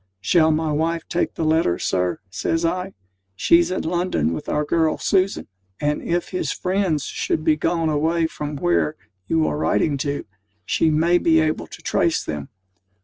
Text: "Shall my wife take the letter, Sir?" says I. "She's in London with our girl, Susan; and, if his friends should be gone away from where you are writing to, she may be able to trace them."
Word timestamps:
"Shall 0.19 0.49
my 0.49 0.71
wife 0.71 1.03
take 1.07 1.35
the 1.35 1.45
letter, 1.45 1.77
Sir?" 1.77 2.21
says 2.31 2.65
I. 2.65 2.93
"She's 3.35 3.69
in 3.69 3.83
London 3.83 4.33
with 4.33 4.49
our 4.49 4.65
girl, 4.65 4.97
Susan; 4.97 5.47
and, 5.79 6.01
if 6.01 6.29
his 6.29 6.51
friends 6.51 7.03
should 7.03 7.43
be 7.43 7.55
gone 7.55 7.87
away 7.87 8.25
from 8.25 8.55
where 8.55 8.95
you 9.27 9.45
are 9.47 9.57
writing 9.59 9.97
to, 9.97 10.25
she 10.65 10.89
may 10.89 11.19
be 11.19 11.39
able 11.39 11.67
to 11.67 11.83
trace 11.83 12.23
them." 12.23 12.49